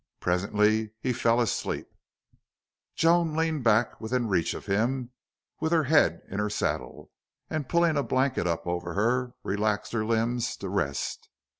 [0.19, 1.87] Presently he fell asleep.
[2.95, 5.11] Joan leaned back, within reach of him,
[5.59, 7.11] with her head in her saddle,
[7.51, 11.29] and pulling a blanket up over her, relaxed her limbs to rest.